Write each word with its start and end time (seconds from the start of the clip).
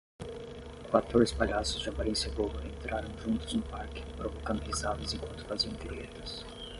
Quatorze 0.89 1.31
palhaços 1.35 1.83
de 1.83 1.89
aparência 1.89 2.31
boba 2.31 2.65
entraram 2.65 3.15
juntos 3.19 3.53
no 3.53 3.61
parque 3.61 4.01
provocando 4.17 4.63
risadas 4.63 5.13
enquanto 5.13 5.45
faziam 5.45 5.75
piruetas. 5.75 6.43